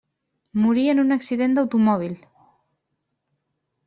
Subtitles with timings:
[0.61, 2.15] Morí en un accident d'automòbil.